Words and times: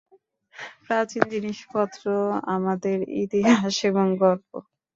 প্রাচীন 0.85 1.23
জিনিসপত্র 1.33 2.03
আমাদের 2.55 2.97
ইতিহাস 3.23 3.75
এবং 3.89 4.05
গর্ব! 4.21 4.49